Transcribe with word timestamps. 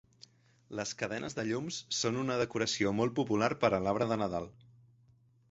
Les 0.77 0.93
cadenes 1.01 1.37
de 1.39 1.45
llums 1.49 1.77
són 1.97 2.17
una 2.23 2.39
decoració 2.43 2.95
molt 3.01 3.15
popular 3.21 3.53
per 3.67 3.71
a 3.81 3.83
l'arbre 3.87 4.09
de 4.15 4.19
Nadal 4.25 4.51